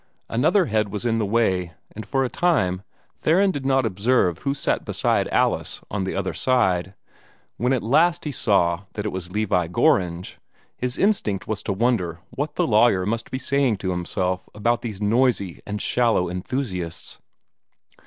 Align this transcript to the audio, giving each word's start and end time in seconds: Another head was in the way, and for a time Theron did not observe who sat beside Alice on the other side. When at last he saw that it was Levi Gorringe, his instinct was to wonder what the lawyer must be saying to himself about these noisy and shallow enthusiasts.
Another 0.29 0.65
head 0.65 0.89
was 0.89 1.05
in 1.05 1.19
the 1.19 1.27
way, 1.27 1.73
and 1.95 2.03
for 2.07 2.23
a 2.25 2.27
time 2.27 2.81
Theron 3.19 3.51
did 3.51 3.67
not 3.67 3.85
observe 3.85 4.39
who 4.39 4.55
sat 4.55 4.83
beside 4.83 5.27
Alice 5.27 5.79
on 5.91 6.05
the 6.05 6.15
other 6.15 6.33
side. 6.33 6.95
When 7.57 7.71
at 7.71 7.83
last 7.83 8.25
he 8.25 8.31
saw 8.31 8.85
that 8.93 9.05
it 9.05 9.11
was 9.11 9.31
Levi 9.31 9.67
Gorringe, 9.67 10.39
his 10.75 10.97
instinct 10.97 11.45
was 11.45 11.61
to 11.61 11.71
wonder 11.73 12.19
what 12.31 12.55
the 12.55 12.65
lawyer 12.65 13.05
must 13.05 13.29
be 13.29 13.37
saying 13.37 13.77
to 13.77 13.91
himself 13.91 14.49
about 14.55 14.81
these 14.81 14.99
noisy 15.03 15.61
and 15.67 15.79
shallow 15.79 16.29
enthusiasts. 16.31 17.19